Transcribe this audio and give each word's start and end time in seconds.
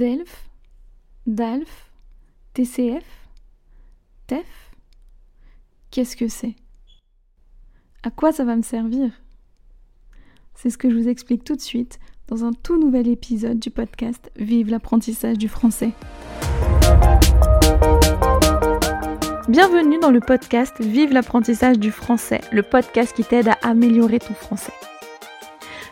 DELF, 0.00 0.48
DALF, 1.26 1.90
TCF, 2.54 3.04
TEF 4.26 4.72
Qu'est-ce 5.90 6.16
que 6.16 6.26
c'est? 6.26 6.54
À 8.02 8.10
quoi 8.10 8.32
ça 8.32 8.46
va 8.46 8.56
me 8.56 8.62
servir? 8.62 9.10
C'est 10.54 10.70
ce 10.70 10.78
que 10.78 10.88
je 10.88 10.96
vous 10.96 11.08
explique 11.10 11.44
tout 11.44 11.54
de 11.54 11.60
suite 11.60 12.00
dans 12.28 12.46
un 12.46 12.54
tout 12.54 12.80
nouvel 12.80 13.08
épisode 13.08 13.58
du 13.58 13.68
podcast 13.68 14.32
Vive 14.36 14.70
l'apprentissage 14.70 15.36
du 15.36 15.48
français. 15.48 15.90
Bienvenue 19.50 19.98
dans 19.98 20.10
le 20.10 20.20
podcast 20.20 20.80
Vive 20.80 21.12
l'apprentissage 21.12 21.78
du 21.78 21.90
français, 21.90 22.40
le 22.52 22.62
podcast 22.62 23.14
qui 23.14 23.22
t'aide 23.22 23.48
à 23.48 23.58
améliorer 23.60 24.18
ton 24.18 24.32
français. 24.32 24.72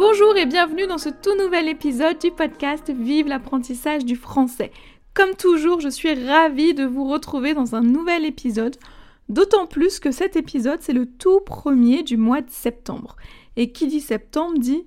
Bonjour 0.00 0.34
et 0.38 0.46
bienvenue 0.46 0.86
dans 0.86 0.96
ce 0.96 1.10
tout 1.10 1.36
nouvel 1.36 1.68
épisode 1.68 2.18
du 2.18 2.30
podcast 2.30 2.88
Vive 2.88 3.28
l'apprentissage 3.28 4.02
du 4.02 4.16
français. 4.16 4.72
Comme 5.12 5.34
toujours, 5.34 5.80
je 5.80 5.90
suis 5.90 6.14
ravie 6.14 6.72
de 6.72 6.86
vous 6.86 7.06
retrouver 7.06 7.52
dans 7.52 7.74
un 7.74 7.82
nouvel 7.82 8.24
épisode, 8.24 8.76
d'autant 9.28 9.66
plus 9.66 10.00
que 10.00 10.10
cet 10.10 10.36
épisode 10.36 10.80
c'est 10.80 10.94
le 10.94 11.04
tout 11.04 11.40
premier 11.40 12.02
du 12.02 12.16
mois 12.16 12.40
de 12.40 12.48
septembre. 12.48 13.16
Et 13.56 13.72
qui 13.72 13.88
dit 13.88 14.00
septembre 14.00 14.58
dit 14.58 14.86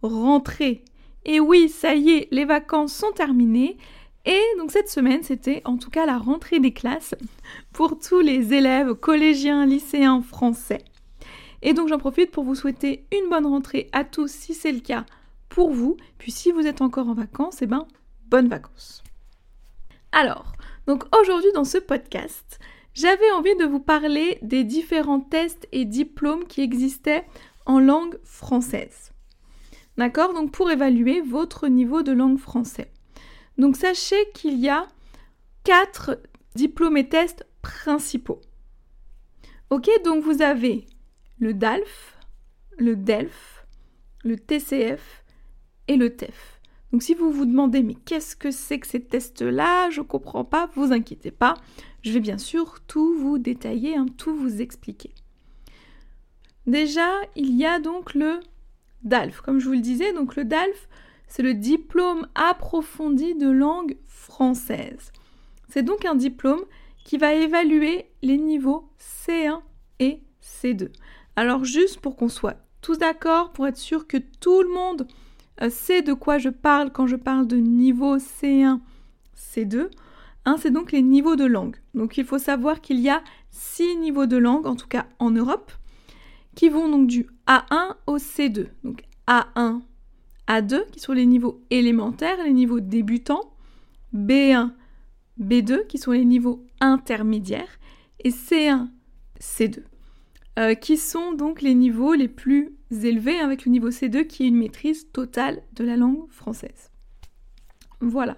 rentrée. 0.00 0.84
Et 1.24 1.40
oui, 1.40 1.68
ça 1.68 1.96
y 1.96 2.10
est, 2.10 2.28
les 2.30 2.44
vacances 2.44 2.94
sont 2.94 3.10
terminées. 3.10 3.76
Et 4.26 4.40
donc 4.58 4.70
cette 4.70 4.88
semaine, 4.88 5.24
c'était 5.24 5.62
en 5.64 5.76
tout 5.76 5.90
cas 5.90 6.06
la 6.06 6.18
rentrée 6.18 6.60
des 6.60 6.72
classes 6.72 7.16
pour 7.72 7.98
tous 7.98 8.20
les 8.20 8.54
élèves 8.54 8.94
collégiens, 8.94 9.66
lycéens 9.66 10.22
français. 10.22 10.84
Et 11.62 11.74
donc 11.74 11.88
j'en 11.88 11.98
profite 11.98 12.30
pour 12.30 12.44
vous 12.44 12.54
souhaiter 12.54 13.06
une 13.12 13.30
bonne 13.30 13.46
rentrée 13.46 13.88
à 13.92 14.04
tous 14.04 14.30
si 14.30 14.52
c'est 14.52 14.72
le 14.72 14.80
cas 14.80 15.06
pour 15.48 15.72
vous. 15.72 15.96
Puis 16.18 16.32
si 16.32 16.50
vous 16.50 16.66
êtes 16.66 16.82
encore 16.82 17.08
en 17.08 17.14
vacances, 17.14 17.62
eh 17.62 17.66
ben 17.66 17.86
bonnes 18.26 18.48
vacances. 18.48 19.02
Alors, 20.10 20.52
donc 20.86 21.04
aujourd'hui 21.18 21.52
dans 21.54 21.64
ce 21.64 21.78
podcast, 21.78 22.58
j'avais 22.94 23.30
envie 23.30 23.56
de 23.56 23.64
vous 23.64 23.80
parler 23.80 24.38
des 24.42 24.64
différents 24.64 25.20
tests 25.20 25.68
et 25.72 25.84
diplômes 25.84 26.44
qui 26.44 26.60
existaient 26.60 27.24
en 27.64 27.78
langue 27.78 28.18
française. 28.24 29.12
D'accord? 29.96 30.34
Donc 30.34 30.50
pour 30.52 30.70
évaluer 30.70 31.20
votre 31.20 31.68
niveau 31.68 32.02
de 32.02 32.12
langue 32.12 32.38
français. 32.38 32.90
Donc 33.56 33.76
sachez 33.76 34.30
qu'il 34.34 34.58
y 34.58 34.68
a 34.68 34.88
quatre 35.64 36.18
diplômes 36.54 36.96
et 36.96 37.08
tests 37.08 37.46
principaux. 37.62 38.40
Ok, 39.70 39.88
donc 40.04 40.24
vous 40.24 40.42
avez 40.42 40.86
le 41.42 41.54
DALF, 41.54 42.20
le 42.78 42.94
DELF, 42.94 43.66
le 44.22 44.36
TCF 44.36 45.24
et 45.88 45.96
le 45.96 46.14
TEF. 46.14 46.60
Donc 46.92 47.02
si 47.02 47.14
vous 47.14 47.32
vous 47.32 47.46
demandez 47.46 47.82
mais 47.82 47.96
qu'est-ce 47.96 48.36
que 48.36 48.52
c'est 48.52 48.78
que 48.78 48.86
ces 48.86 49.02
tests-là, 49.02 49.90
je 49.90 50.02
ne 50.02 50.06
comprends 50.06 50.44
pas, 50.44 50.70
vous 50.76 50.92
inquiétez 50.92 51.32
pas, 51.32 51.54
je 52.02 52.12
vais 52.12 52.20
bien 52.20 52.38
sûr 52.38 52.78
tout 52.86 53.18
vous 53.18 53.38
détailler, 53.38 53.96
hein, 53.96 54.06
tout 54.16 54.36
vous 54.36 54.62
expliquer. 54.62 55.10
Déjà, 56.68 57.10
il 57.34 57.56
y 57.56 57.66
a 57.66 57.80
donc 57.80 58.14
le 58.14 58.38
DALF. 59.02 59.40
Comme 59.40 59.58
je 59.58 59.66
vous 59.66 59.72
le 59.72 59.80
disais, 59.80 60.12
donc 60.12 60.36
le 60.36 60.44
DALF, 60.44 60.88
c'est 61.26 61.42
le 61.42 61.54
diplôme 61.54 62.28
approfondi 62.36 63.34
de 63.34 63.50
langue 63.50 63.96
française. 64.06 65.10
C'est 65.68 65.82
donc 65.82 66.04
un 66.04 66.14
diplôme 66.14 66.62
qui 67.04 67.18
va 67.18 67.34
évaluer 67.34 68.06
les 68.22 68.38
niveaux 68.38 68.88
C1 69.26 69.60
et 69.98 70.20
C2. 70.40 70.92
Alors 71.36 71.64
juste 71.64 72.00
pour 72.00 72.16
qu'on 72.16 72.28
soit 72.28 72.56
tous 72.80 72.98
d'accord, 72.98 73.52
pour 73.52 73.66
être 73.66 73.78
sûr 73.78 74.06
que 74.06 74.16
tout 74.16 74.62
le 74.62 74.68
monde 74.68 75.06
euh, 75.62 75.70
sait 75.70 76.02
de 76.02 76.12
quoi 76.12 76.38
je 76.38 76.48
parle 76.48 76.90
quand 76.90 77.06
je 77.06 77.16
parle 77.16 77.46
de 77.46 77.56
niveau 77.56 78.18
C1, 78.18 78.80
C2, 79.36 79.88
hein, 80.44 80.56
c'est 80.58 80.70
donc 80.70 80.92
les 80.92 81.02
niveaux 81.02 81.36
de 81.36 81.44
langue. 81.44 81.76
Donc 81.94 82.18
il 82.18 82.24
faut 82.24 82.38
savoir 82.38 82.80
qu'il 82.80 83.00
y 83.00 83.08
a 83.08 83.22
six 83.50 83.96
niveaux 83.96 84.26
de 84.26 84.36
langue, 84.36 84.66
en 84.66 84.76
tout 84.76 84.88
cas 84.88 85.06
en 85.18 85.30
Europe 85.30 85.72
qui 86.54 86.68
vont 86.68 86.88
donc 86.88 87.06
du 87.06 87.28
A1 87.46 87.94
au 88.06 88.18
C2. 88.18 88.66
Donc 88.84 89.04
A1, 89.26 89.80
A2 90.48 90.90
qui 90.90 91.00
sont 91.00 91.12
les 91.12 91.24
niveaux 91.24 91.62
élémentaires, 91.70 92.42
les 92.44 92.52
niveaux 92.52 92.80
débutants, 92.80 93.54
B1, 94.14 94.72
B2 95.40 95.86
qui 95.86 95.98
sont 95.98 96.12
les 96.12 96.24
niveaux 96.24 96.64
intermédiaires 96.80 97.78
et 98.20 98.30
C1, 98.30 98.88
C2 99.40 99.82
euh, 100.58 100.74
qui 100.74 100.96
sont 100.96 101.32
donc 101.32 101.62
les 101.62 101.74
niveaux 101.74 102.14
les 102.14 102.28
plus 102.28 102.74
élevés 102.90 103.38
avec 103.38 103.64
le 103.64 103.70
niveau 103.70 103.90
C2 103.90 104.26
qui 104.26 104.44
est 104.44 104.48
une 104.48 104.58
maîtrise 104.58 105.10
totale 105.12 105.62
de 105.74 105.84
la 105.84 105.96
langue 105.96 106.30
française. 106.30 106.90
Voilà. 108.00 108.36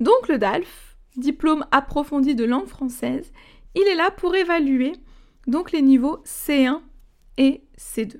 Donc 0.00 0.28
le 0.28 0.38
DALF, 0.38 0.96
diplôme 1.16 1.64
approfondi 1.70 2.34
de 2.34 2.44
langue 2.44 2.66
française, 2.66 3.32
il 3.74 3.82
est 3.82 3.94
là 3.94 4.10
pour 4.10 4.34
évaluer 4.34 4.92
donc 5.46 5.72
les 5.72 5.82
niveaux 5.82 6.18
C1 6.24 6.80
et 7.38 7.62
C2. 7.78 8.16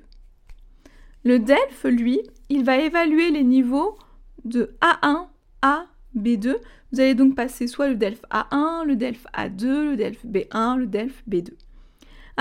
Le 1.23 1.37
DELF, 1.37 1.83
lui, 1.83 2.21
il 2.49 2.63
va 2.63 2.77
évaluer 2.77 3.29
les 3.29 3.43
niveaux 3.43 3.97
de 4.45 4.75
A1 4.81 5.27
à 5.61 5.85
B2. 6.17 6.55
Vous 6.91 6.99
allez 6.99 7.13
donc 7.13 7.35
passer 7.35 7.67
soit 7.67 7.89
le 7.89 7.95
DELF 7.95 8.21
A1, 8.31 8.85
le 8.85 8.95
DELF 8.95 9.27
A2, 9.33 9.91
le 9.91 9.97
DELF 9.97 10.25
B1, 10.25 10.77
le 10.77 10.87
DELF 10.87 11.23
B2. 11.29 11.51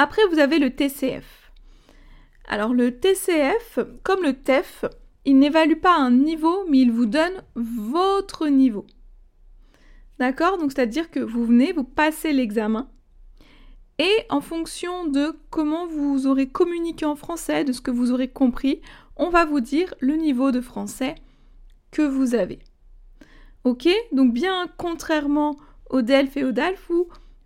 Après, 0.01 0.23
vous 0.31 0.39
avez 0.39 0.61
le 0.61 0.71
TCF. 0.71 1.51
Alors 2.47 2.73
le 2.73 3.01
TCF, 3.01 3.81
comme 4.05 4.23
le 4.23 4.33
TEF, 4.33 4.85
il 5.25 5.41
n'évalue 5.41 5.81
pas 5.81 5.97
un 5.97 6.13
niveau, 6.13 6.65
mais 6.71 6.79
il 6.79 6.93
vous 6.93 7.07
donne 7.07 7.43
votre 7.57 8.47
niveau. 8.47 8.87
D'accord? 10.21 10.57
Donc 10.57 10.71
c'est-à-dire 10.71 11.11
que 11.11 11.19
vous 11.19 11.45
venez, 11.45 11.73
vous 11.73 11.83
passez 11.83 12.33
l'examen, 12.33 12.89
et 13.99 14.25
en 14.31 14.41
fonction 14.41 15.09
de 15.09 15.37
comment 15.51 15.89
vous 15.89 16.29
aurez 16.29 16.47
communiqué 16.47 17.05
en 17.05 17.17
français, 17.17 17.65
de 17.65 17.73
ce 17.73 17.81
que 17.81 17.91
vous 17.91 18.13
aurez 18.13 18.29
compris, 18.29 18.81
on 19.17 19.31
va 19.31 19.47
vous 19.47 19.61
dire 19.61 19.93
le 19.99 20.15
niveau 20.15 20.53
de 20.53 20.61
français 20.61 21.17
que 21.91 22.03
vous 22.03 22.37
avez. 22.37 22.61
Ok? 23.65 23.89
Donc 24.13 24.33
bien 24.33 24.69
contrairement 24.77 25.57
au 25.91 26.03
DELF 26.03 26.37
et 26.37 26.45
au 26.45 26.53
DALF 26.53 26.89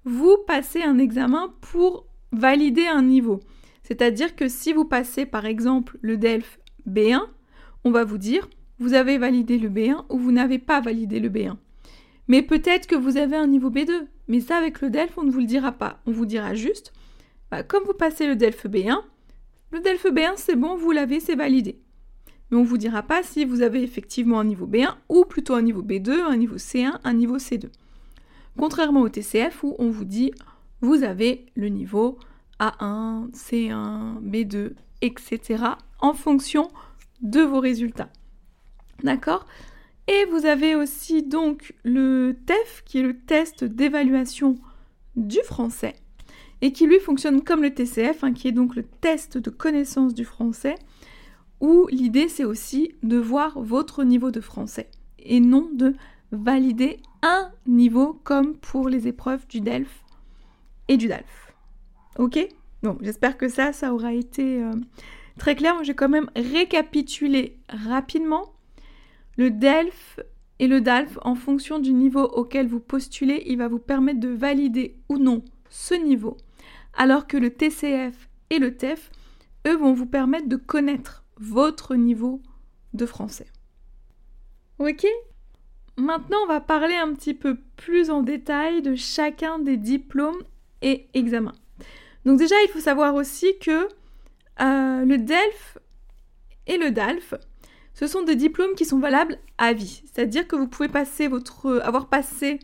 vous 0.04 0.36
passez 0.46 0.82
un 0.82 0.98
examen 0.98 1.54
pour 1.62 2.11
valider 2.32 2.86
un 2.86 3.02
niveau. 3.02 3.40
C'est-à-dire 3.82 4.34
que 4.36 4.48
si 4.48 4.72
vous 4.72 4.84
passez 4.84 5.26
par 5.26 5.46
exemple 5.46 5.98
le 6.00 6.16
DELF 6.16 6.58
B1, 6.88 7.20
on 7.84 7.90
va 7.90 8.04
vous 8.04 8.18
dire 8.18 8.48
vous 8.78 8.94
avez 8.94 9.16
validé 9.16 9.58
le 9.58 9.68
B1 9.68 10.04
ou 10.10 10.18
vous 10.18 10.32
n'avez 10.32 10.58
pas 10.58 10.80
validé 10.80 11.20
le 11.20 11.28
B1. 11.28 11.56
Mais 12.28 12.42
peut-être 12.42 12.86
que 12.86 12.96
vous 12.96 13.16
avez 13.16 13.36
un 13.36 13.46
niveau 13.46 13.70
B2. 13.70 13.92
Mais 14.28 14.40
ça, 14.40 14.56
avec 14.56 14.80
le 14.80 14.90
DELF, 14.90 15.18
on 15.18 15.22
ne 15.22 15.30
vous 15.30 15.40
le 15.40 15.46
dira 15.46 15.72
pas. 15.72 16.00
On 16.06 16.12
vous 16.12 16.26
dira 16.26 16.54
juste, 16.54 16.92
bah, 17.50 17.62
comme 17.62 17.84
vous 17.84 17.94
passez 17.94 18.26
le 18.26 18.36
DELF 18.36 18.66
B1, 18.66 18.98
le 19.70 19.80
DELF 19.80 20.06
B1, 20.06 20.32
c'est 20.36 20.56
bon, 20.56 20.76
vous 20.76 20.90
l'avez, 20.90 21.20
c'est 21.20 21.34
validé. 21.34 21.80
Mais 22.50 22.56
on 22.56 22.62
ne 22.62 22.66
vous 22.66 22.78
dira 22.78 23.02
pas 23.02 23.22
si 23.22 23.44
vous 23.44 23.62
avez 23.62 23.82
effectivement 23.82 24.40
un 24.40 24.44
niveau 24.44 24.66
B1 24.66 24.94
ou 25.08 25.24
plutôt 25.24 25.54
un 25.54 25.62
niveau 25.62 25.82
B2, 25.82 26.10
un 26.10 26.36
niveau 26.36 26.56
C1, 26.56 26.98
un 27.04 27.12
niveau 27.14 27.38
C2. 27.38 27.66
Contrairement 28.58 29.00
au 29.00 29.08
TCF 29.08 29.62
où 29.62 29.74
on 29.78 29.90
vous 29.90 30.04
dit, 30.04 30.32
vous 30.82 31.04
avez 31.04 31.46
le 31.54 31.68
niveau 31.68 32.18
A1, 32.60 33.30
C1, 33.32 34.20
B2, 34.20 34.72
etc. 35.00 35.64
en 36.00 36.12
fonction 36.12 36.68
de 37.22 37.40
vos 37.40 37.60
résultats. 37.60 38.10
D'accord? 39.02 39.46
Et 40.08 40.26
vous 40.26 40.44
avez 40.44 40.74
aussi 40.74 41.22
donc 41.22 41.74
le 41.84 42.36
TEF, 42.46 42.82
qui 42.84 42.98
est 42.98 43.02
le 43.02 43.16
test 43.16 43.64
d'évaluation 43.64 44.56
du 45.14 45.38
français, 45.44 45.94
et 46.60 46.72
qui 46.72 46.86
lui 46.86 46.98
fonctionne 46.98 47.42
comme 47.42 47.62
le 47.62 47.72
TCF, 47.72 48.24
hein, 48.24 48.32
qui 48.32 48.48
est 48.48 48.52
donc 48.52 48.74
le 48.74 48.82
test 48.82 49.38
de 49.38 49.50
connaissance 49.50 50.14
du 50.14 50.24
français, 50.24 50.74
où 51.60 51.86
l'idée 51.90 52.28
c'est 52.28 52.44
aussi 52.44 52.96
de 53.04 53.16
voir 53.16 53.60
votre 53.60 54.02
niveau 54.02 54.32
de 54.32 54.40
français, 54.40 54.90
et 55.20 55.38
non 55.38 55.70
de 55.72 55.94
valider 56.32 56.98
un 57.22 57.52
niveau 57.66 58.18
comme 58.24 58.56
pour 58.56 58.88
les 58.88 59.06
épreuves 59.06 59.46
du 59.46 59.60
DELF 59.60 60.02
et 60.88 60.96
du 60.96 61.08
DALF. 61.08 61.52
Ok? 62.18 62.38
Bon, 62.82 62.98
j'espère 63.00 63.36
que 63.38 63.48
ça, 63.48 63.72
ça 63.72 63.92
aura 63.94 64.12
été 64.12 64.62
euh, 64.62 64.72
très 65.38 65.54
clair, 65.54 65.74
moi 65.74 65.82
j'ai 65.82 65.94
quand 65.94 66.08
même 66.08 66.30
récapitulé 66.34 67.58
rapidement. 67.68 68.52
Le 69.36 69.50
DELF 69.50 70.20
et 70.58 70.66
le 70.66 70.80
DALF, 70.80 71.18
en 71.22 71.34
fonction 71.34 71.78
du 71.78 71.92
niveau 71.92 72.22
auquel 72.22 72.66
vous 72.66 72.80
postulez, 72.80 73.42
il 73.46 73.58
va 73.58 73.68
vous 73.68 73.78
permettre 73.78 74.20
de 74.20 74.28
valider 74.28 74.96
ou 75.08 75.18
non 75.18 75.44
ce 75.70 75.94
niveau. 75.94 76.36
Alors 76.94 77.26
que 77.26 77.36
le 77.36 77.50
TCF 77.50 78.28
et 78.50 78.58
le 78.58 78.76
TEF, 78.76 79.10
eux, 79.66 79.76
vont 79.76 79.94
vous 79.94 80.06
permettre 80.06 80.48
de 80.48 80.56
connaître 80.56 81.24
votre 81.38 81.94
niveau 81.94 82.42
de 82.92 83.06
français. 83.06 83.46
Ok? 84.78 85.06
Maintenant, 85.96 86.38
on 86.44 86.48
va 86.48 86.60
parler 86.60 86.94
un 86.94 87.12
petit 87.14 87.34
peu 87.34 87.56
plus 87.76 88.10
en 88.10 88.22
détail 88.22 88.82
de 88.82 88.94
chacun 88.94 89.58
des 89.58 89.76
diplômes 89.76 90.42
et 90.82 91.08
examens. 91.14 91.54
Donc 92.24 92.38
déjà, 92.38 92.54
il 92.64 92.70
faut 92.70 92.80
savoir 92.80 93.14
aussi 93.14 93.58
que 93.60 93.88
euh, 94.60 95.04
le 95.04 95.18
DELF 95.18 95.78
et 96.66 96.76
le 96.76 96.90
DALF, 96.90 97.34
ce 97.94 98.06
sont 98.06 98.22
des 98.22 98.36
diplômes 98.36 98.74
qui 98.74 98.84
sont 98.84 98.98
valables 98.98 99.38
à 99.58 99.72
vie. 99.72 100.02
C'est-à-dire 100.12 100.46
que 100.46 100.56
vous 100.56 100.68
pouvez 100.68 100.88
passer 100.88 101.28
votre, 101.28 101.80
avoir 101.84 102.08
passé 102.08 102.60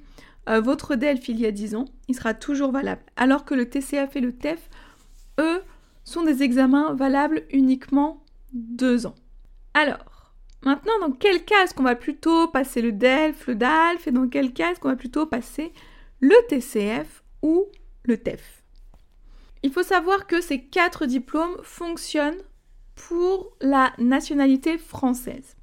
euh, 0.48 0.60
votre 0.60 0.94
DELF 0.94 1.28
il 1.28 1.40
y 1.40 1.46
a 1.46 1.50
10 1.50 1.74
ans, 1.74 1.84
il 2.08 2.14
sera 2.14 2.34
toujours 2.34 2.72
valable. 2.72 3.02
Alors 3.16 3.44
que 3.44 3.54
le 3.54 3.68
TCF 3.68 4.16
et 4.16 4.20
le 4.20 4.32
TEF, 4.32 4.68
eux, 5.40 5.60
sont 6.04 6.22
des 6.22 6.42
examens 6.42 6.94
valables 6.94 7.42
uniquement 7.50 8.22
2 8.54 9.06
ans. 9.06 9.14
Alors, 9.74 10.32
maintenant, 10.64 10.98
dans 11.00 11.12
quel 11.12 11.44
cas 11.44 11.64
est-ce 11.64 11.74
qu'on 11.74 11.82
va 11.82 11.96
plutôt 11.96 12.48
passer 12.48 12.80
le 12.80 12.92
DELF, 12.92 13.46
le 13.46 13.54
DALF, 13.54 14.06
et 14.06 14.12
dans 14.12 14.28
quel 14.28 14.52
cas 14.52 14.72
est-ce 14.72 14.80
qu'on 14.80 14.88
va 14.88 14.96
plutôt 14.96 15.26
passer 15.26 15.72
le 16.20 16.34
TCF 16.48 17.22
ou 17.42 17.66
TEF 18.16 18.62
Il 19.62 19.72
faut 19.72 19.82
savoir 19.82 20.26
que 20.26 20.40
ces 20.40 20.60
quatre 20.60 21.06
diplômes 21.06 21.56
fonctionnent 21.62 22.42
pour 22.94 23.56
la 23.60 23.92
nationalité 23.98 24.78
française. 24.78 25.56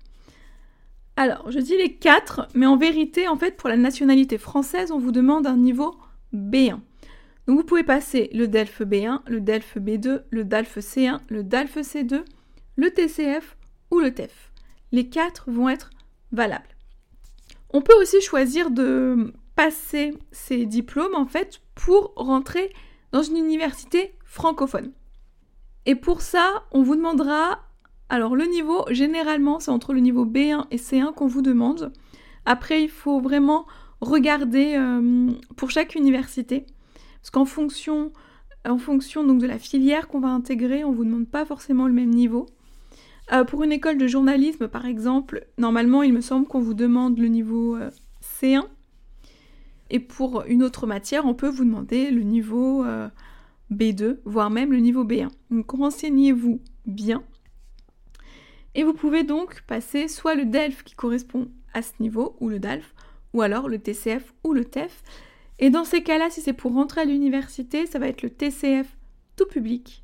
Alors, 1.17 1.49
je 1.49 1.59
dis 1.59 1.77
les 1.77 1.95
quatre, 1.95 2.47
mais 2.53 2.65
en 2.65 2.77
vérité, 2.77 3.27
en 3.27 3.37
fait, 3.37 3.55
pour 3.55 3.69
la 3.69 3.77
nationalité 3.77 4.37
française, 4.37 4.91
on 4.91 4.99
vous 4.99 5.11
demande 5.11 5.47
un 5.47 5.57
niveau 5.57 5.95
B1. 6.33 6.79
Donc 7.47 7.57
vous 7.57 7.63
pouvez 7.63 7.83
passer 7.83 8.29
le 8.33 8.47
DELF 8.47 8.81
B1, 8.81 9.21
le 9.27 9.39
DELF 9.39 9.77
B2, 9.77 10.23
le 10.29 10.43
DALF 10.43 10.77
C1, 10.79 11.19
le 11.29 11.43
DALF 11.43 11.77
C2, 11.77 12.23
le 12.75 12.91
TCF 12.91 13.55
ou 13.91 13.99
le 13.99 14.13
TEF. 14.13 14.51
Les 14.91 15.09
quatre 15.09 15.51
vont 15.51 15.69
être 15.69 15.91
valables. 16.31 16.75
On 17.69 17.81
peut 17.81 17.95
aussi 18.01 18.19
choisir 18.21 18.71
de 18.71 19.33
passer 19.55 20.13
ces 20.31 20.65
diplômes 20.65 21.15
en 21.15 21.25
fait 21.25 21.61
pour 21.75 22.13
rentrer 22.15 22.73
dans 23.11 23.21
une 23.21 23.37
université 23.37 24.15
francophone. 24.23 24.91
Et 25.85 25.95
pour 25.95 26.21
ça, 26.21 26.63
on 26.71 26.81
vous 26.81 26.95
demandera, 26.95 27.59
alors 28.09 28.35
le 28.35 28.45
niveau, 28.45 28.85
généralement, 28.89 29.59
c'est 29.59 29.71
entre 29.71 29.93
le 29.93 29.99
niveau 29.99 30.25
B1 30.25 30.65
et 30.71 30.77
C1 30.77 31.13
qu'on 31.13 31.27
vous 31.27 31.41
demande. 31.41 31.93
Après, 32.45 32.83
il 32.83 32.89
faut 32.89 33.19
vraiment 33.19 33.65
regarder 34.01 34.75
euh, 34.77 35.31
pour 35.55 35.71
chaque 35.71 35.95
université, 35.95 36.65
parce 37.21 37.29
qu'en 37.31 37.45
fonction, 37.45 38.11
en 38.67 38.77
fonction 38.77 39.23
donc 39.23 39.39
de 39.39 39.47
la 39.47 39.59
filière 39.59 40.07
qu'on 40.07 40.19
va 40.19 40.29
intégrer, 40.29 40.83
on 40.83 40.91
vous 40.91 41.05
demande 41.05 41.27
pas 41.27 41.45
forcément 41.45 41.87
le 41.87 41.93
même 41.93 42.09
niveau. 42.09 42.47
Euh, 43.31 43.43
pour 43.43 43.63
une 43.63 43.71
école 43.71 43.97
de 43.97 44.07
journalisme, 44.07 44.67
par 44.67 44.85
exemple, 44.85 45.47
normalement, 45.57 46.03
il 46.03 46.13
me 46.13 46.21
semble 46.21 46.47
qu'on 46.47 46.59
vous 46.59 46.75
demande 46.75 47.17
le 47.17 47.27
niveau 47.27 47.75
euh, 47.75 47.89
C1. 48.21 48.63
Et 49.89 49.99
pour 49.99 50.43
une 50.47 50.63
autre 50.63 50.87
matière, 50.87 51.25
on 51.25 51.33
peut 51.33 51.49
vous 51.49 51.65
demander 51.65 52.11
le 52.11 52.21
niveau 52.21 52.85
B2, 53.71 54.19
voire 54.25 54.49
même 54.49 54.71
le 54.71 54.79
niveau 54.79 55.03
B1. 55.03 55.29
Donc 55.51 55.71
renseignez-vous 55.71 56.61
bien. 56.85 57.23
Et 58.73 58.83
vous 58.83 58.93
pouvez 58.93 59.23
donc 59.23 59.61
passer 59.67 60.07
soit 60.07 60.35
le 60.35 60.45
DELF 60.45 60.83
qui 60.83 60.95
correspond 60.95 61.49
à 61.73 61.81
ce 61.81 61.91
niveau, 61.99 62.35
ou 62.39 62.49
le 62.49 62.59
DALF, 62.59 62.93
ou 63.33 63.41
alors 63.41 63.67
le 63.67 63.79
TCF 63.79 64.33
ou 64.43 64.53
le 64.53 64.65
TEF. 64.65 65.03
Et 65.59 65.69
dans 65.69 65.83
ces 65.83 66.03
cas-là, 66.03 66.29
si 66.29 66.41
c'est 66.41 66.53
pour 66.53 66.73
rentrer 66.73 67.01
à 67.01 67.05
l'université, 67.05 67.85
ça 67.85 67.99
va 67.99 68.07
être 68.07 68.21
le 68.21 68.29
TCF 68.29 68.87
tout 69.35 69.45
public, 69.45 70.03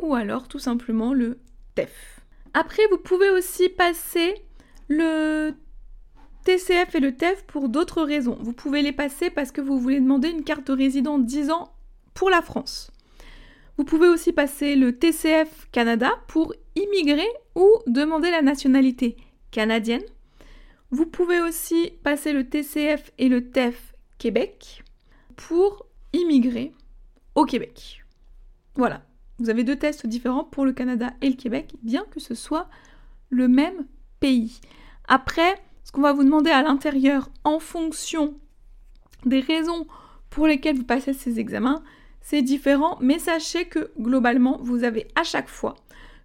ou 0.00 0.14
alors 0.14 0.48
tout 0.48 0.58
simplement 0.58 1.12
le 1.12 1.38
TEF. 1.74 2.20
Après, 2.54 2.82
vous 2.90 2.98
pouvez 2.98 3.30
aussi 3.30 3.68
passer 3.68 4.34
le 4.88 5.52
TCF 6.44 6.94
et 6.94 7.00
le 7.00 7.14
TEF 7.14 7.44
pour 7.44 7.68
d'autres 7.68 8.02
raisons. 8.02 8.38
Vous 8.40 8.52
pouvez 8.52 8.82
les 8.82 8.92
passer 8.92 9.30
parce 9.30 9.52
que 9.52 9.60
vous 9.60 9.78
voulez 9.78 10.00
demander 10.00 10.28
une 10.28 10.44
carte 10.44 10.66
de 10.66 10.72
résident 10.72 11.18
10 11.18 11.50
ans 11.50 11.72
pour 12.14 12.30
la 12.30 12.42
France. 12.42 12.90
Vous 13.78 13.84
pouvez 13.84 14.08
aussi 14.08 14.32
passer 14.32 14.76
le 14.76 14.96
TCF 14.98 15.68
Canada 15.72 16.10
pour 16.28 16.54
immigrer 16.76 17.28
ou 17.54 17.68
demander 17.86 18.30
la 18.30 18.42
nationalité 18.42 19.16
canadienne. 19.50 20.02
Vous 20.90 21.06
pouvez 21.06 21.40
aussi 21.40 21.92
passer 22.02 22.32
le 22.32 22.48
TCF 22.48 23.12
et 23.18 23.28
le 23.28 23.50
TEF 23.50 23.94
Québec 24.18 24.84
pour 25.36 25.86
immigrer 26.12 26.72
au 27.34 27.44
Québec. 27.44 28.04
Voilà, 28.74 29.02
vous 29.38 29.48
avez 29.48 29.64
deux 29.64 29.76
tests 29.76 30.06
différents 30.06 30.44
pour 30.44 30.64
le 30.66 30.72
Canada 30.72 31.12
et 31.22 31.28
le 31.30 31.36
Québec, 31.36 31.74
bien 31.82 32.04
que 32.10 32.20
ce 32.20 32.34
soit 32.34 32.68
le 33.30 33.48
même 33.48 33.86
pays. 34.20 34.60
Après, 35.08 35.54
ce 35.84 35.92
qu'on 35.92 36.00
va 36.00 36.12
vous 36.12 36.24
demander 36.24 36.50
à 36.50 36.62
l'intérieur 36.62 37.28
en 37.44 37.58
fonction 37.58 38.34
des 39.24 39.40
raisons 39.40 39.86
pour 40.30 40.46
lesquelles 40.46 40.76
vous 40.76 40.84
passez 40.84 41.12
ces 41.12 41.38
examens, 41.38 41.82
c'est 42.20 42.42
différent, 42.42 42.96
mais 43.00 43.18
sachez 43.18 43.66
que 43.66 43.90
globalement, 44.00 44.58
vous 44.62 44.84
avez 44.84 45.08
à 45.14 45.24
chaque 45.24 45.48
fois, 45.48 45.74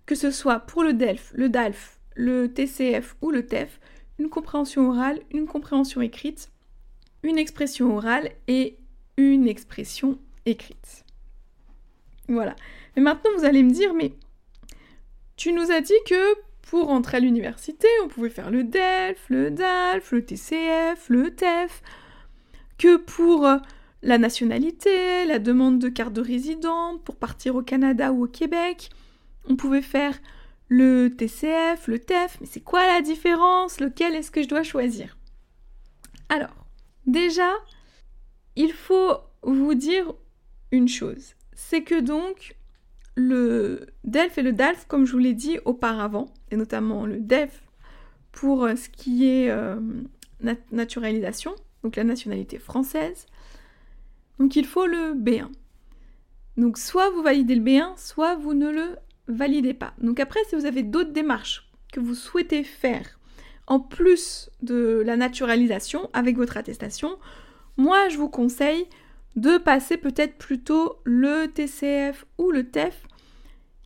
que 0.05 0.15
ce 0.15 0.31
soit 0.31 0.59
pour 0.59 0.83
le 0.83 0.93
DELF, 0.93 1.31
le 1.33 1.49
DALF, 1.49 1.99
le 2.15 2.53
TCF 2.53 3.15
ou 3.21 3.31
le 3.31 3.45
TEF, 3.45 3.79
une 4.19 4.29
compréhension 4.29 4.89
orale, 4.89 5.19
une 5.31 5.47
compréhension 5.47 6.01
écrite, 6.01 6.51
une 7.23 7.37
expression 7.37 7.95
orale 7.95 8.31
et 8.47 8.77
une 9.17 9.47
expression 9.47 10.19
écrite. 10.45 11.03
Voilà. 12.27 12.55
Mais 12.95 13.01
maintenant, 13.01 13.31
vous 13.37 13.45
allez 13.45 13.63
me 13.63 13.71
dire, 13.71 13.93
mais 13.93 14.13
tu 15.35 15.53
nous 15.53 15.71
as 15.71 15.81
dit 15.81 15.93
que 16.05 16.46
pour 16.69 16.89
entrer 16.89 17.17
à 17.17 17.19
l'université, 17.21 17.87
on 18.03 18.09
pouvait 18.09 18.29
faire 18.29 18.51
le 18.51 18.63
DELF, 18.63 19.25
le 19.29 19.51
DALF, 19.51 20.11
le 20.11 20.25
TCF, 20.25 21.07
le 21.07 21.33
TEF, 21.33 21.81
que 22.77 22.97
pour 22.97 23.47
la 24.01 24.17
nationalité, 24.17 25.25
la 25.25 25.39
demande 25.39 25.79
de 25.79 25.87
carte 25.87 26.13
de 26.13 26.21
résident 26.21 26.97
pour 26.99 27.15
partir 27.15 27.55
au 27.55 27.61
Canada 27.61 28.11
ou 28.11 28.25
au 28.25 28.27
Québec. 28.27 28.89
On 29.49 29.55
pouvait 29.55 29.81
faire 29.81 30.17
le 30.67 31.07
TCF, 31.07 31.87
le 31.87 31.99
TEF, 31.99 32.37
mais 32.41 32.47
c'est 32.47 32.61
quoi 32.61 32.85
la 32.85 33.01
différence? 33.01 33.79
Lequel 33.79 34.13
est-ce 34.13 34.29
que 34.29 34.43
je 34.43 34.49
dois 34.49 34.63
choisir? 34.63 35.17
Alors, 36.27 36.65
déjà, 37.05 37.53
il 38.57 38.73
faut 38.73 39.13
vous 39.41 39.73
dire 39.73 40.13
une 40.71 40.89
chose. 40.89 41.35
C'est 41.53 41.83
que 41.83 42.01
donc, 42.01 42.56
le 43.17 43.87
DELF 44.03 44.37
et 44.37 44.43
le 44.43 44.53
DALF, 44.53 44.85
comme 44.87 45.05
je 45.05 45.11
vous 45.13 45.17
l'ai 45.17 45.33
dit 45.33 45.57
auparavant, 45.65 46.27
et 46.51 46.55
notamment 46.55 47.07
le 47.07 47.19
DEF 47.19 47.63
pour 48.31 48.69
ce 48.69 48.89
qui 48.89 49.27
est 49.27 49.49
euh, 49.49 49.79
naturalisation, 50.71 51.55
donc 51.83 51.95
la 51.95 52.03
nationalité 52.03 52.59
française, 52.59 53.25
donc 54.37 54.55
il 54.55 54.67
faut 54.67 54.85
le 54.85 55.15
B1. 55.15 55.47
Donc 56.57 56.77
soit 56.77 57.09
vous 57.09 57.23
validez 57.23 57.55
le 57.55 57.63
B1, 57.63 57.97
soit 57.97 58.35
vous 58.35 58.53
ne 58.53 58.69
le 58.69 58.97
validez 59.27 59.73
pas. 59.73 59.93
Donc 59.97 60.19
après, 60.19 60.39
si 60.47 60.55
vous 60.55 60.65
avez 60.65 60.83
d'autres 60.83 61.11
démarches 61.11 61.71
que 61.91 61.99
vous 61.99 62.13
souhaitez 62.13 62.63
faire 62.63 63.19
en 63.65 63.79
plus 63.79 64.51
de 64.61 65.01
la 65.03 65.17
naturalisation 65.17 66.07
avec 66.13 66.37
votre 66.37 66.57
attestation, 66.57 67.17
moi 67.77 68.09
je 68.09 68.17
vous 68.17 68.29
conseille 68.29 68.85
de 69.37 69.57
passer 69.57 69.97
peut-être 69.97 70.35
plutôt 70.37 70.97
le 71.03 71.45
TCF 71.45 72.25
ou 72.37 72.51
le 72.51 72.69
TEF 72.69 73.07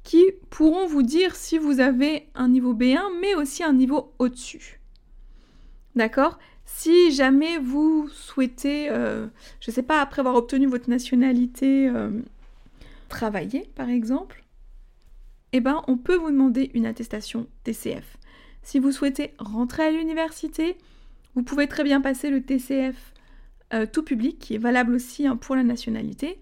qui 0.04 0.26
pourront 0.50 0.88
vous 0.88 1.04
dire 1.04 1.36
si 1.36 1.58
vous 1.58 1.80
avez 1.80 2.30
un 2.34 2.48
niveau 2.48 2.74
B1 2.74 3.20
mais 3.20 3.36
aussi 3.36 3.64
un 3.64 3.74
niveau 3.74 4.14
au-dessus. 4.18 4.80
D'accord? 5.96 6.40
Si 6.66 7.12
jamais 7.12 7.58
vous 7.58 8.08
souhaitez, 8.08 8.90
euh, 8.90 9.28
je 9.60 9.70
ne 9.70 9.76
sais 9.76 9.84
pas, 9.84 10.02
après 10.02 10.22
avoir 10.22 10.36
obtenu 10.36 10.68
votre 10.68 10.90
nationalité, 10.90 11.90
euh, 11.90 12.10
travailler 13.10 13.70
par 13.76 13.90
exemple, 13.90 14.46
eh 15.52 15.60
ben, 15.60 15.84
on 15.88 15.98
peut 15.98 16.16
vous 16.16 16.32
demander 16.32 16.72
une 16.74 16.86
attestation 16.86 17.46
TCF. 17.66 18.18
Si 18.64 18.80
vous 18.80 18.94
souhaitez 18.94 19.34
rentrer 19.38 19.84
à 19.84 19.92
l'université, 19.92 20.78
vous 21.36 21.44
pouvez 21.44 21.68
très 21.68 21.84
bien 21.84 22.00
passer 22.00 22.30
le 22.30 22.42
TCF 22.42 23.11
euh, 23.74 23.86
tout 23.86 24.04
public, 24.04 24.40
qui 24.40 24.56
est 24.56 24.60
valable 24.60 24.94
aussi 24.96 25.28
hein, 25.28 25.36
pour 25.36 25.56
la 25.56 25.64
nationalité, 25.64 26.40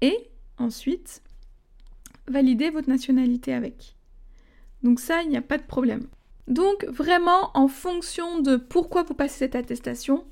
et 0.00 0.16
ensuite 0.58 1.22
valider 2.28 2.70
votre 2.70 2.88
nationalité 2.88 3.54
avec. 3.54 3.96
Donc 4.82 5.00
ça, 5.00 5.22
il 5.22 5.28
n'y 5.28 5.36
a 5.36 5.42
pas 5.42 5.58
de 5.58 5.62
problème. 5.62 6.06
Donc 6.48 6.84
vraiment, 6.84 7.50
en 7.54 7.68
fonction 7.68 8.40
de 8.40 8.56
pourquoi 8.56 9.02
vous 9.02 9.14
passez 9.14 9.38
cette 9.38 9.56
attestation, 9.56 10.24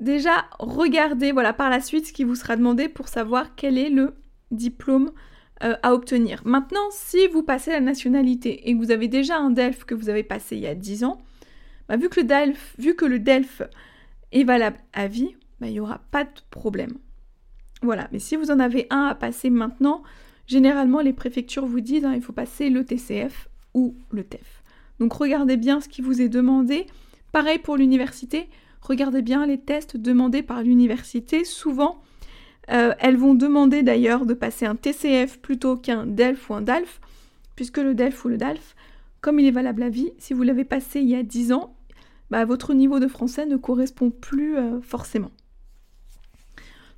déjà 0.00 0.46
regardez 0.58 1.32
voilà 1.32 1.52
par 1.52 1.70
la 1.70 1.80
suite 1.80 2.06
ce 2.06 2.12
qui 2.12 2.24
vous 2.24 2.36
sera 2.36 2.56
demandé 2.56 2.88
pour 2.88 3.08
savoir 3.08 3.54
quel 3.54 3.76
est 3.76 3.90
le 3.90 4.14
diplôme 4.50 5.12
euh, 5.62 5.74
à 5.82 5.92
obtenir. 5.92 6.40
Maintenant, 6.44 6.88
si 6.90 7.26
vous 7.28 7.42
passez 7.42 7.70
la 7.70 7.80
nationalité 7.80 8.68
et 8.68 8.72
que 8.72 8.78
vous 8.78 8.90
avez 8.90 9.08
déjà 9.08 9.36
un 9.36 9.50
DELF 9.50 9.84
que 9.84 9.94
vous 9.94 10.08
avez 10.08 10.22
passé 10.22 10.56
il 10.56 10.62
y 10.62 10.66
a 10.66 10.74
10 10.74 11.04
ans, 11.04 11.20
bah, 11.88 11.96
vu, 11.96 12.08
que 12.08 12.20
le 12.20 12.26
DELF, 12.26 12.76
vu 12.78 12.94
que 12.94 13.04
le 13.04 13.18
DELF 13.18 13.62
est 14.32 14.44
valable 14.44 14.78
à 14.92 15.06
vie, 15.06 15.36
bah, 15.60 15.68
il 15.68 15.72
n'y 15.72 15.80
aura 15.80 16.00
pas 16.10 16.24
de 16.24 16.40
problème. 16.50 16.98
Voilà, 17.82 18.08
mais 18.12 18.18
si 18.18 18.36
vous 18.36 18.50
en 18.50 18.58
avez 18.58 18.86
un 18.90 19.04
à 19.04 19.14
passer 19.14 19.50
maintenant, 19.50 20.02
généralement 20.46 21.00
les 21.00 21.12
préfectures 21.12 21.66
vous 21.66 21.80
disent 21.80 22.04
hein, 22.04 22.14
il 22.14 22.22
faut 22.22 22.32
passer 22.32 22.70
le 22.70 22.84
TCF 22.84 23.48
ou 23.74 23.96
le 24.10 24.24
TEF. 24.24 24.62
Donc 24.98 25.12
regardez 25.12 25.56
bien 25.56 25.80
ce 25.80 25.88
qui 25.88 26.02
vous 26.02 26.20
est 26.20 26.28
demandé. 26.28 26.86
Pareil 27.32 27.58
pour 27.58 27.76
l'université, 27.76 28.48
regardez 28.80 29.22
bien 29.22 29.46
les 29.46 29.58
tests 29.58 29.96
demandés 29.96 30.42
par 30.42 30.62
l'université. 30.62 31.44
Souvent, 31.44 32.02
euh, 32.70 32.94
elles 32.98 33.16
vont 33.16 33.34
demander 33.34 33.82
d'ailleurs 33.82 34.26
de 34.26 34.34
passer 34.34 34.66
un 34.66 34.74
TCF 34.74 35.38
plutôt 35.38 35.76
qu'un 35.76 36.06
DELF 36.06 36.50
ou 36.50 36.54
un 36.54 36.62
DALF, 36.62 37.00
puisque 37.54 37.78
le 37.78 37.94
DELF 37.94 38.24
ou 38.24 38.28
le 38.28 38.36
DALF, 38.36 38.74
comme 39.20 39.38
il 39.38 39.46
est 39.46 39.52
valable 39.52 39.82
à 39.82 39.88
vie, 39.88 40.12
si 40.18 40.34
vous 40.34 40.42
l'avez 40.42 40.64
passé 40.64 41.00
il 41.00 41.08
y 41.08 41.14
a 41.14 41.22
10 41.22 41.52
ans, 41.52 41.76
bah, 42.30 42.44
votre 42.44 42.74
niveau 42.74 43.00
de 43.00 43.08
français 43.08 43.46
ne 43.46 43.56
correspond 43.56 44.10
plus 44.10 44.56
euh, 44.56 44.80
forcément. 44.80 45.30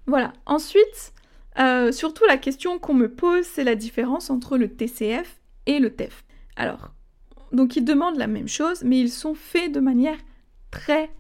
Voilà. 0.06 0.32
Ensuite, 0.46 1.12
euh, 1.58 1.92
surtout 1.92 2.24
la 2.26 2.36
question 2.36 2.78
qu'on 2.78 2.94
me 2.94 3.10
pose, 3.10 3.44
c'est 3.44 3.64
la 3.64 3.74
différence 3.74 4.30
entre 4.30 4.56
le 4.56 4.68
TCF 4.68 5.40
et 5.66 5.78
le 5.78 5.94
TEF. 5.94 6.24
Alors, 6.56 6.90
donc 7.52 7.76
ils 7.76 7.84
demandent 7.84 8.18
la 8.18 8.26
même 8.26 8.48
chose, 8.48 8.82
mais 8.84 9.00
ils 9.00 9.10
sont 9.10 9.34
faits 9.34 9.72
de 9.72 9.80
manière 9.80 10.18
très 10.70 11.10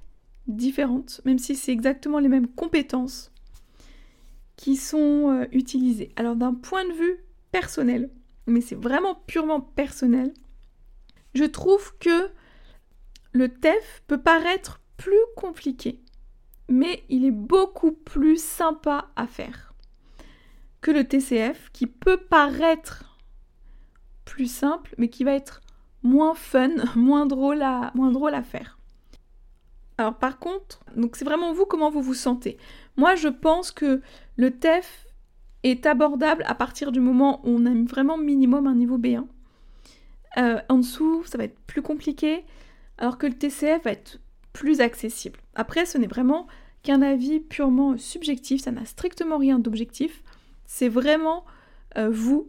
différente, 0.46 1.20
même 1.24 1.38
si 1.38 1.54
c'est 1.54 1.72
exactement 1.72 2.18
les 2.18 2.28
mêmes 2.28 2.48
compétences 2.48 3.32
qui 4.56 4.76
sont 4.76 5.30
euh, 5.30 5.46
utilisées. 5.52 6.12
Alors 6.16 6.36
d'un 6.36 6.54
point 6.54 6.84
de 6.84 6.92
vue 6.92 7.24
personnel, 7.52 8.10
mais 8.46 8.60
c'est 8.60 8.74
vraiment 8.74 9.14
purement 9.26 9.60
personnel, 9.60 10.32
je 11.34 11.44
trouve 11.44 11.96
que 11.98 12.28
le 13.32 13.48
TEF 13.48 14.02
peut 14.06 14.20
paraître 14.20 14.80
plus 14.96 15.24
compliqué, 15.36 16.00
mais 16.68 17.02
il 17.08 17.24
est 17.24 17.30
beaucoup 17.30 17.92
plus 17.92 18.42
sympa 18.42 19.08
à 19.16 19.26
faire 19.26 19.70
que 20.80 20.90
le 20.90 21.04
TCF, 21.04 21.70
qui 21.72 21.86
peut 21.86 22.16
paraître 22.16 23.18
plus 24.24 24.50
simple, 24.50 24.94
mais 24.98 25.08
qui 25.08 25.24
va 25.24 25.32
être 25.32 25.60
moins 26.02 26.34
fun, 26.34 26.70
moins 26.96 27.26
drôle 27.26 27.62
à, 27.62 28.42
faire. 28.42 28.78
Alors 29.98 30.14
par 30.14 30.38
contre, 30.38 30.80
c'est 31.12 31.24
vraiment 31.24 31.52
vous 31.52 31.66
comment 31.66 31.90
vous 31.90 32.02
vous 32.02 32.14
sentez. 32.14 32.56
Moi 32.96 33.14
je 33.14 33.28
pense 33.28 33.70
que 33.70 34.00
le 34.36 34.50
TEF 34.50 35.06
est 35.62 35.84
abordable 35.84 36.42
à 36.46 36.54
partir 36.54 36.90
du 36.90 37.00
moment 37.00 37.40
où 37.44 37.50
on 37.50 37.66
a 37.66 37.74
vraiment 37.86 38.16
minimum 38.16 38.66
un 38.66 38.74
niveau 38.74 38.96
B1. 38.96 39.26
Euh, 40.38 40.60
en 40.68 40.78
dessous, 40.78 41.24
ça 41.24 41.36
va 41.36 41.44
être 41.44 41.58
plus 41.66 41.82
compliqué, 41.82 42.44
alors 43.00 43.18
que 43.18 43.26
le 43.26 43.32
TCF 43.32 43.84
va 43.84 43.92
être 43.92 44.20
plus 44.52 44.80
accessible. 44.80 45.40
Après, 45.54 45.86
ce 45.86 45.98
n'est 45.98 46.06
vraiment 46.06 46.46
qu'un 46.82 47.02
avis 47.02 47.40
purement 47.40 47.96
subjectif, 47.98 48.62
ça 48.62 48.72
n'a 48.72 48.84
strictement 48.84 49.38
rien 49.38 49.58
d'objectif. 49.58 50.22
C'est 50.66 50.88
vraiment 50.88 51.44
euh, 51.98 52.10
vous, 52.10 52.46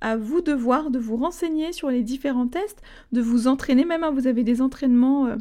à 0.00 0.16
vous 0.16 0.40
de 0.40 0.52
voir, 0.52 0.90
de 0.90 0.98
vous 0.98 1.16
renseigner 1.16 1.72
sur 1.72 1.90
les 1.90 2.02
différents 2.02 2.48
tests, 2.48 2.82
de 3.12 3.20
vous 3.20 3.48
entraîner, 3.48 3.84
même 3.84 4.04
hein, 4.04 4.10
vous 4.10 4.26
avez 4.26 4.44
des 4.44 4.60
entraînements 4.60 5.26
euh, 5.26 5.36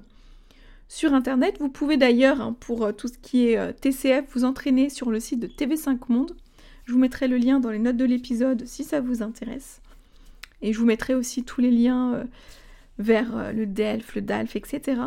sur 0.87 1.13
Internet. 1.13 1.57
Vous 1.59 1.69
pouvez 1.69 1.97
d'ailleurs, 1.97 2.41
hein, 2.41 2.55
pour 2.59 2.85
euh, 2.85 2.91
tout 2.91 3.07
ce 3.07 3.17
qui 3.17 3.47
est 3.47 3.73
TCF, 3.79 4.25
vous 4.33 4.45
entraîner 4.45 4.89
sur 4.89 5.11
le 5.11 5.19
site 5.19 5.39
de 5.39 5.47
TV5 5.47 5.99
Monde. 6.09 6.35
Je 6.85 6.93
vous 6.93 6.99
mettrai 6.99 7.27
le 7.27 7.37
lien 7.37 7.59
dans 7.59 7.69
les 7.69 7.79
notes 7.79 7.97
de 7.97 8.05
l'épisode 8.05 8.65
si 8.65 8.83
ça 8.83 8.99
vous 8.99 9.21
intéresse. 9.23 9.81
Et 10.61 10.73
je 10.73 10.79
vous 10.79 10.85
mettrai 10.85 11.15
aussi 11.15 11.43
tous 11.43 11.61
les 11.61 11.71
liens 11.71 12.25
vers 12.99 13.53
le 13.53 13.65
DELF, 13.65 14.15
le 14.15 14.21
DALF, 14.21 14.55
etc. 14.55 15.01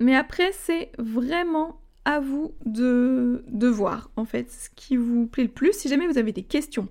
Mais 0.00 0.16
après, 0.16 0.50
c'est 0.52 0.92
vraiment 0.98 1.80
à 2.04 2.20
vous 2.20 2.54
de, 2.64 3.44
de 3.48 3.68
voir, 3.68 4.10
en 4.16 4.24
fait, 4.24 4.50
ce 4.50 4.70
qui 4.74 4.96
vous 4.96 5.26
plaît 5.26 5.44
le 5.44 5.50
plus. 5.50 5.72
Si 5.74 5.88
jamais 5.88 6.06
vous 6.06 6.18
avez 6.18 6.32
des 6.32 6.42
questions 6.42 6.88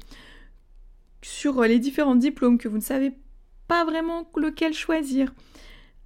sur 1.22 1.62
les 1.63 1.80
différents 1.80 2.16
diplômes 2.16 2.58
que 2.58 2.68
vous 2.68 2.78
ne 2.78 2.84
savez 2.84 3.12
pas 3.68 3.84
vraiment 3.84 4.30
lequel 4.36 4.74
choisir, 4.74 5.34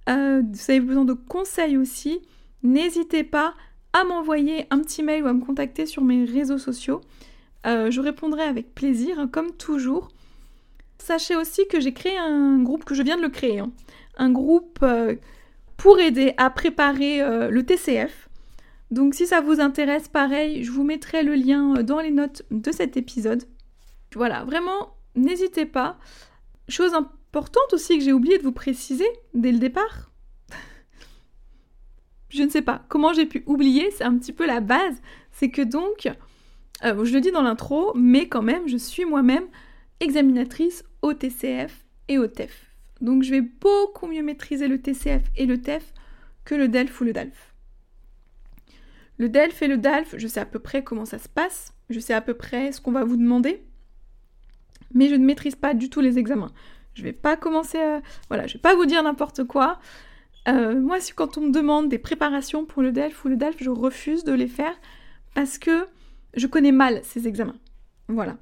euh, 0.08 0.42
vous 0.42 0.70
avez 0.70 0.80
besoin 0.80 1.04
de 1.04 1.12
conseils 1.12 1.76
aussi, 1.76 2.20
n'hésitez 2.62 3.24
pas 3.24 3.54
à 3.92 4.04
m'envoyer 4.04 4.66
un 4.70 4.80
petit 4.80 5.02
mail 5.02 5.22
ou 5.22 5.26
à 5.26 5.32
me 5.32 5.44
contacter 5.44 5.86
sur 5.86 6.02
mes 6.02 6.24
réseaux 6.24 6.58
sociaux. 6.58 7.00
Euh, 7.66 7.90
je 7.90 8.00
répondrai 8.00 8.42
avec 8.42 8.74
plaisir, 8.74 9.18
hein, 9.18 9.28
comme 9.28 9.52
toujours. 9.52 10.08
Sachez 11.04 11.36
aussi 11.36 11.68
que 11.68 11.80
j'ai 11.80 11.92
créé 11.92 12.16
un 12.16 12.62
groupe, 12.62 12.86
que 12.86 12.94
je 12.94 13.02
viens 13.02 13.18
de 13.18 13.22
le 13.22 13.28
créer, 13.28 13.58
hein. 13.58 13.70
un 14.16 14.30
groupe 14.30 14.78
euh, 14.82 15.16
pour 15.76 16.00
aider 16.00 16.32
à 16.38 16.48
préparer 16.48 17.18
le 17.50 17.62
TCF. 17.62 18.30
Donc 18.90 19.14
si 19.14 19.26
ça 19.26 19.42
vous 19.42 19.60
intéresse, 19.60 20.08
pareil, 20.08 20.64
je 20.64 20.70
vous 20.70 20.82
mettrai 20.82 21.22
le 21.22 21.34
lien 21.34 21.82
dans 21.82 22.00
les 22.00 22.10
notes 22.10 22.42
de 22.50 22.72
cet 22.72 22.96
épisode. 22.96 23.44
Voilà, 24.14 24.44
vraiment, 24.44 24.96
n'hésitez 25.14 25.66
pas. 25.66 25.98
Chose 26.70 26.94
importante 26.94 27.74
aussi 27.74 27.98
que 27.98 28.04
j'ai 28.04 28.14
oublié 28.14 28.38
de 28.38 28.42
vous 28.42 28.52
préciser 28.52 29.06
dès 29.34 29.52
le 29.52 29.58
départ. 29.58 30.10
je 32.30 32.44
ne 32.44 32.48
sais 32.48 32.62
pas 32.62 32.82
comment 32.88 33.12
j'ai 33.12 33.26
pu 33.26 33.42
oublier, 33.44 33.90
c'est 33.90 34.04
un 34.04 34.16
petit 34.16 34.32
peu 34.32 34.46
la 34.46 34.60
base, 34.60 35.02
c'est 35.32 35.50
que 35.50 35.60
donc, 35.60 36.08
euh, 36.82 37.04
je 37.04 37.12
le 37.12 37.20
dis 37.20 37.30
dans 37.30 37.42
l'intro, 37.42 37.92
mais 37.94 38.26
quand 38.26 38.40
même, 38.40 38.68
je 38.68 38.78
suis 38.78 39.04
moi-même 39.04 39.44
examinatrice 40.00 40.84
au 41.04 41.12
TCF 41.12 41.84
et 42.08 42.16
au 42.16 42.26
TEF. 42.26 42.70
Donc 43.02 43.22
je 43.22 43.30
vais 43.30 43.42
beaucoup 43.42 44.06
mieux 44.06 44.22
maîtriser 44.22 44.68
le 44.68 44.80
TCF 44.80 45.22
et 45.36 45.44
le 45.44 45.60
TEF 45.60 45.92
que 46.46 46.54
le 46.54 46.66
DELF 46.66 46.98
ou 46.98 47.04
le 47.04 47.12
DALF. 47.12 47.54
Le 49.18 49.28
DELF 49.28 49.60
et 49.60 49.68
le 49.68 49.76
DALF, 49.76 50.14
je 50.16 50.26
sais 50.26 50.40
à 50.40 50.46
peu 50.46 50.58
près 50.58 50.82
comment 50.82 51.04
ça 51.04 51.18
se 51.18 51.28
passe, 51.28 51.74
je 51.90 52.00
sais 52.00 52.14
à 52.14 52.22
peu 52.22 52.32
près 52.32 52.72
ce 52.72 52.80
qu'on 52.80 52.90
va 52.90 53.04
vous 53.04 53.18
demander, 53.18 53.62
mais 54.94 55.10
je 55.10 55.14
ne 55.14 55.26
maîtrise 55.26 55.56
pas 55.56 55.74
du 55.74 55.90
tout 55.90 56.00
les 56.00 56.18
examens. 56.18 56.52
Je 56.94 57.02
vais 57.02 57.12
pas 57.12 57.36
commencer 57.36 57.78
à... 57.78 58.00
Voilà, 58.28 58.46
je 58.46 58.54
vais 58.54 58.60
pas 58.60 58.74
vous 58.74 58.86
dire 58.86 59.02
n'importe 59.02 59.44
quoi. 59.44 59.80
Euh, 60.48 60.80
moi, 60.80 60.96
quand 61.14 61.36
on 61.36 61.42
me 61.42 61.52
demande 61.52 61.90
des 61.90 61.98
préparations 61.98 62.64
pour 62.64 62.80
le 62.80 62.92
DELF 62.92 63.26
ou 63.26 63.28
le 63.28 63.36
DALF, 63.36 63.56
je 63.60 63.70
refuse 63.70 64.24
de 64.24 64.32
les 64.32 64.48
faire 64.48 64.74
parce 65.34 65.58
que 65.58 65.86
je 66.34 66.46
connais 66.46 66.72
mal 66.72 67.00
ces 67.02 67.28
examens. 67.28 67.58
Voilà. 68.08 68.38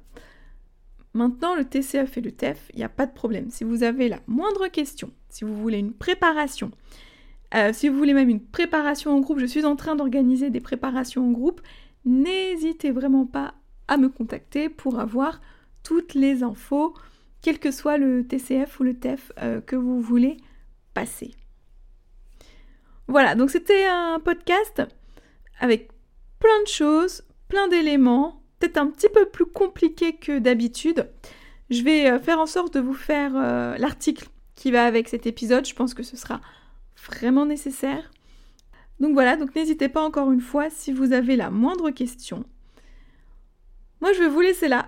Maintenant, 1.13 1.55
le 1.55 1.65
TCF 1.65 2.17
et 2.17 2.21
le 2.21 2.31
TEF, 2.31 2.69
il 2.73 2.77
n'y 2.77 2.83
a 2.83 2.89
pas 2.89 3.05
de 3.05 3.13
problème. 3.13 3.49
Si 3.51 3.63
vous 3.63 3.83
avez 3.83 4.09
la 4.09 4.19
moindre 4.27 4.67
question, 4.67 5.11
si 5.29 5.43
vous 5.43 5.55
voulez 5.55 5.77
une 5.77 5.93
préparation, 5.93 6.71
euh, 7.53 7.71
si 7.71 7.87
vous 7.87 7.97
voulez 7.97 8.13
même 8.13 8.29
une 8.29 8.43
préparation 8.43 9.15
en 9.15 9.19
groupe, 9.19 9.39
je 9.39 9.45
suis 9.45 9.65
en 9.65 9.75
train 9.75 9.95
d'organiser 9.95 10.49
des 10.49 10.59
préparations 10.59 11.27
en 11.27 11.31
groupe, 11.31 11.61
n'hésitez 12.03 12.91
vraiment 12.91 13.27
pas 13.27 13.53
à 13.87 13.97
me 13.97 14.09
contacter 14.09 14.69
pour 14.69 14.99
avoir 14.99 15.39
toutes 15.83 16.15
les 16.15 16.41
infos 16.41 16.95
quel 17.41 17.59
que 17.59 17.71
soit 17.71 17.97
le 17.97 18.25
TCF 18.25 18.79
ou 18.79 18.83
le 18.83 18.97
TEF 18.97 19.31
euh, 19.39 19.61
que 19.61 19.75
vous 19.75 20.01
voulez 20.01 20.37
passer. 20.93 21.35
Voilà, 23.07 23.35
donc 23.35 23.51
c'était 23.51 23.85
un 23.85 24.19
podcast 24.19 24.81
avec 25.59 25.89
plein 26.39 26.63
de 26.63 26.67
choses, 26.67 27.23
plein 27.49 27.67
d'éléments, 27.67 28.42
peut-être 28.63 28.77
un 28.77 28.87
petit 28.87 29.09
peu 29.09 29.25
plus 29.25 29.45
compliqué 29.45 30.15
que 30.15 30.39
d'habitude. 30.39 31.09
Je 31.69 31.83
vais 31.83 32.09
euh, 32.09 32.19
faire 32.19 32.39
en 32.39 32.45
sorte 32.45 32.73
de 32.75 32.79
vous 32.79 32.93
faire 32.93 33.35
euh, 33.35 33.77
l'article 33.77 34.29
qui 34.55 34.71
va 34.71 34.85
avec 34.85 35.09
cet 35.09 35.25
épisode, 35.25 35.65
je 35.65 35.75
pense 35.75 35.93
que 35.93 36.03
ce 36.03 36.15
sera 36.15 36.39
vraiment 37.09 37.45
nécessaire. 37.45 38.09
Donc 39.01 39.13
voilà, 39.13 39.35
donc 39.35 39.53
n'hésitez 39.53 39.89
pas 39.89 40.01
encore 40.01 40.31
une 40.31 40.39
fois 40.39 40.69
si 40.69 40.93
vous 40.93 41.11
avez 41.11 41.35
la 41.35 41.49
moindre 41.49 41.89
question. 41.89 42.45
Moi 43.99 44.13
je 44.13 44.19
vais 44.19 44.29
vous 44.29 44.39
laisser 44.39 44.69
là. 44.69 44.87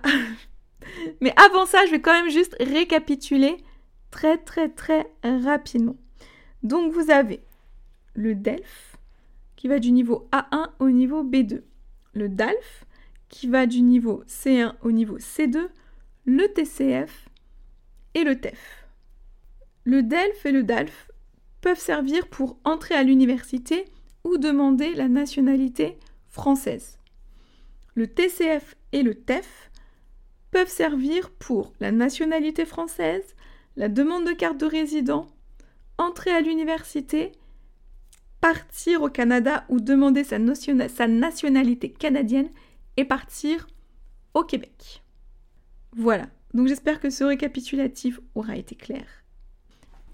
Mais 1.22 1.34
avant 1.36 1.65
ça, 1.65 1.86
je 1.86 1.91
vais 1.91 2.00
quand 2.00 2.13
même 2.13 2.29
juste 2.29 2.55
récapituler 2.62 3.58
très 4.10 4.38
très 4.38 4.70
très 4.70 5.12
rapidement. 5.24 5.98
Donc 6.63 6.94
vous 6.94 7.12
avez 7.12 7.44
le 8.13 8.36
DELF 8.36 8.98
qui 9.58 9.67
va 9.67 9.79
du 9.79 9.91
niveau 9.91 10.29
A1 10.32 10.70
au 10.79 10.89
niveau 10.91 11.25
B2, 11.25 11.62
le 12.13 12.29
DALF 12.29 12.86
qui 13.29 13.48
va 13.48 13.65
du 13.65 13.82
niveau 13.82 14.24
C1 14.27 14.74
au 14.82 14.91
niveau 14.91 15.17
C2, 15.17 15.67
le 16.25 16.48
TCF 16.53 17.29
et 18.13 18.24
le 18.24 18.39
TEF. 18.39 18.86
Le 19.84 20.01
DELF 20.01 20.46
et 20.46 20.51
le 20.51 20.63
DALF 20.63 21.12
peuvent 21.62 21.79
servir 21.79 22.27
pour 22.27 22.58
entrer 22.63 22.96
à 22.96 23.03
l'université 23.03 23.86
ou 24.24 24.38
demander 24.38 24.94
la 24.96 25.08
nationalité 25.08 25.98
française. 26.29 26.98
Le 27.94 28.08
TCF 28.08 28.75
et 28.91 29.03
le 29.03 29.13
TEF 29.13 29.70
peuvent 30.51 30.70
servir 30.70 31.29
pour 31.32 31.74
la 31.79 31.91
nationalité 31.91 32.65
française, 32.65 33.36
la 33.75 33.89
demande 33.89 34.25
de 34.25 34.32
carte 34.32 34.58
de 34.58 34.65
résident, 34.65 35.27
entrer 35.98 36.32
à 36.32 36.41
l'université, 36.41 37.32
partir 38.41 39.01
au 39.01 39.10
Canada 39.10 39.65
ou 39.70 39.79
demander 39.79 40.24
sa, 40.24 40.38
sa 40.88 41.08
nationalité 41.08 41.91
canadienne 41.91 42.50
et 42.97 43.05
partir 43.05 43.67
au 44.33 44.43
Québec. 44.43 45.03
Voilà, 45.95 46.27
donc 46.53 46.67
j'espère 46.67 46.99
que 46.99 47.09
ce 47.09 47.23
récapitulatif 47.23 48.19
aura 48.35 48.55
été 48.55 48.75
clair. 48.75 49.05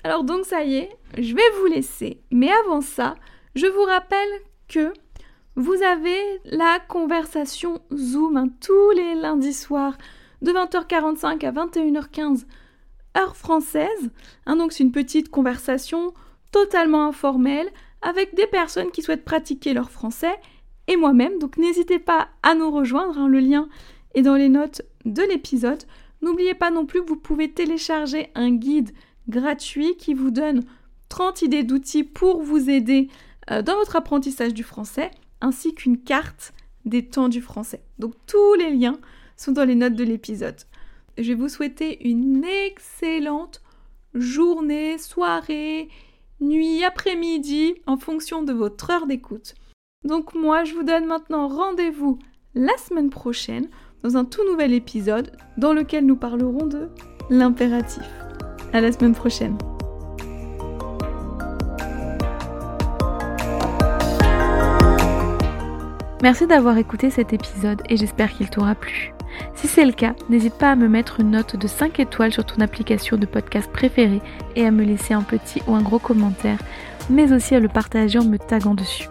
Alors 0.03 0.23
donc 0.23 0.45
ça 0.45 0.63
y 0.63 0.75
est, 0.75 0.89
je 1.17 1.35
vais 1.35 1.59
vous 1.59 1.65
laisser. 1.67 2.21
Mais 2.31 2.51
avant 2.51 2.81
ça, 2.81 3.15
je 3.55 3.67
vous 3.67 3.83
rappelle 3.83 4.29
que 4.67 4.93
vous 5.55 5.83
avez 5.83 6.19
la 6.45 6.79
conversation 6.87 7.81
Zoom 7.93 8.37
hein, 8.37 8.49
tous 8.61 8.91
les 8.91 9.15
lundis 9.15 9.53
soirs 9.53 9.97
de 10.41 10.51
20h45 10.51 11.45
à 11.45 11.51
21h15 11.51 12.45
heure 13.17 13.35
française. 13.35 14.09
Hein, 14.45 14.55
donc 14.55 14.71
c'est 14.71 14.83
une 14.83 14.91
petite 14.91 15.29
conversation 15.29 16.13
totalement 16.51 17.07
informelle 17.07 17.69
avec 18.01 18.33
des 18.35 18.47
personnes 18.47 18.91
qui 18.91 19.01
souhaitent 19.01 19.25
pratiquer 19.25 19.73
leur 19.73 19.91
français 19.91 20.35
et 20.87 20.97
moi-même. 20.97 21.39
Donc 21.39 21.57
n'hésitez 21.57 21.99
pas 21.99 22.29
à 22.43 22.55
nous 22.55 22.71
rejoindre, 22.71 23.17
hein, 23.17 23.27
le 23.27 23.39
lien 23.39 23.69
est 24.13 24.21
dans 24.21 24.35
les 24.35 24.49
notes 24.49 24.81
de 25.05 25.23
l'épisode. 25.23 25.83
N'oubliez 26.21 26.53
pas 26.53 26.71
non 26.71 26.85
plus 26.85 27.01
que 27.01 27.07
vous 27.07 27.15
pouvez 27.15 27.51
télécharger 27.51 28.29
un 28.35 28.51
guide 28.51 28.91
gratuit 29.27 29.95
qui 29.97 30.13
vous 30.13 30.31
donne 30.31 30.63
30 31.09 31.41
idées 31.41 31.63
d'outils 31.63 32.03
pour 32.03 32.41
vous 32.41 32.69
aider 32.69 33.09
euh, 33.49 33.61
dans 33.61 33.75
votre 33.75 33.95
apprentissage 33.95 34.53
du 34.53 34.63
français, 34.63 35.11
ainsi 35.41 35.73
qu'une 35.73 35.97
carte 35.97 36.53
des 36.85 37.05
temps 37.05 37.29
du 37.29 37.41
français. 37.41 37.81
Donc 37.99 38.13
tous 38.27 38.53
les 38.55 38.71
liens 38.71 38.99
sont 39.37 39.51
dans 39.51 39.65
les 39.65 39.75
notes 39.75 39.95
de 39.95 40.03
l'épisode. 40.03 40.59
Je 41.17 41.29
vais 41.29 41.35
vous 41.35 41.49
souhaiter 41.49 42.07
une 42.07 42.43
excellente 42.43 43.61
journée, 44.13 44.97
soirée, 44.97 45.89
nuit, 46.39 46.83
après-midi, 46.83 47.75
en 47.85 47.97
fonction 47.97 48.43
de 48.43 48.53
votre 48.53 48.89
heure 48.89 49.07
d'écoute. 49.07 49.55
Donc 50.03 50.33
moi, 50.33 50.63
je 50.63 50.73
vous 50.73 50.81
donne 50.81 51.05
maintenant 51.05 51.47
rendez-vous 51.47 52.17
la 52.55 52.75
semaine 52.77 53.11
prochaine 53.11 53.67
dans 54.01 54.17
un 54.17 54.25
tout 54.25 54.43
nouvel 54.49 54.73
épisode 54.73 55.31
dans 55.59 55.73
lequel 55.73 56.07
nous 56.07 56.15
parlerons 56.15 56.65
de 56.65 56.89
l'impératif. 57.29 58.03
À 58.73 58.81
la 58.81 58.91
semaine 58.91 59.13
prochaine. 59.13 59.55
Merci 66.23 66.47
d'avoir 66.47 66.79
écouté 66.79 67.11
cet 67.11 67.31
épisode 67.31 67.83
et 67.87 67.95
j'espère 67.95 68.31
qu'il 68.31 68.49
t'aura 68.49 68.73
plu. 68.73 69.13
Si 69.53 69.67
c'est 69.67 69.85
le 69.85 69.91
cas, 69.91 70.15
n'hésite 70.29 70.55
pas 70.55 70.71
à 70.71 70.75
me 70.75 70.87
mettre 70.87 71.19
une 71.19 71.29
note 71.29 71.55
de 71.55 71.67
5 71.67 71.99
étoiles 71.99 72.33
sur 72.33 72.45
ton 72.45 72.59
application 72.61 73.17
de 73.17 73.27
podcast 73.27 73.71
préférée 73.71 74.21
et 74.55 74.65
à 74.65 74.71
me 74.71 74.83
laisser 74.83 75.13
un 75.13 75.21
petit 75.21 75.61
ou 75.67 75.75
un 75.75 75.81
gros 75.83 75.99
commentaire, 75.99 76.57
mais 77.11 77.31
aussi 77.33 77.53
à 77.53 77.59
le 77.59 77.69
partager 77.69 78.17
en 78.17 78.25
me 78.25 78.39
taguant 78.39 78.73
dessus. 78.73 79.10